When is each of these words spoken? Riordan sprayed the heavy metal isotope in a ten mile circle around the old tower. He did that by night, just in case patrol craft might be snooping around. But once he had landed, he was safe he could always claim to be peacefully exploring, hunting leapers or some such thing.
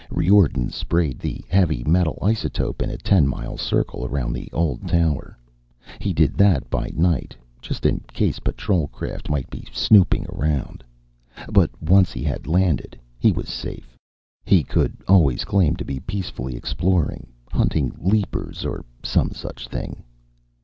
Riordan 0.09 0.71
sprayed 0.71 1.19
the 1.19 1.43
heavy 1.47 1.83
metal 1.83 2.17
isotope 2.23 2.81
in 2.81 2.89
a 2.89 2.97
ten 2.97 3.27
mile 3.27 3.55
circle 3.55 4.03
around 4.03 4.33
the 4.33 4.49
old 4.51 4.87
tower. 4.89 5.37
He 5.99 6.11
did 6.11 6.33
that 6.37 6.67
by 6.71 6.89
night, 6.95 7.35
just 7.61 7.85
in 7.85 7.99
case 8.11 8.39
patrol 8.39 8.87
craft 8.87 9.29
might 9.29 9.47
be 9.51 9.67
snooping 9.71 10.25
around. 10.29 10.83
But 11.51 11.69
once 11.79 12.11
he 12.13 12.23
had 12.23 12.47
landed, 12.47 12.99
he 13.19 13.31
was 13.31 13.47
safe 13.49 13.95
he 14.43 14.63
could 14.63 14.97
always 15.07 15.45
claim 15.45 15.75
to 15.75 15.85
be 15.85 15.99
peacefully 15.99 16.55
exploring, 16.55 17.27
hunting 17.51 17.91
leapers 17.99 18.65
or 18.65 18.83
some 19.03 19.29
such 19.33 19.67
thing. 19.67 20.03